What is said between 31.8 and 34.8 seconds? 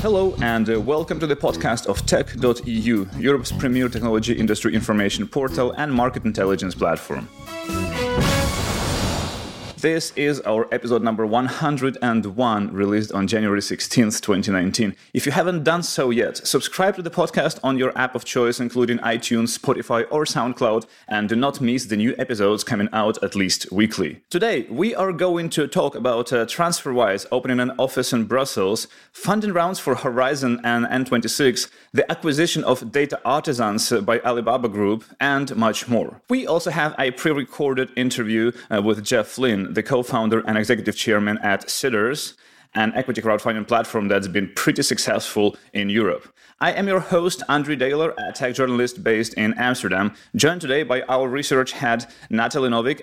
the acquisition of Data Artisans by Alibaba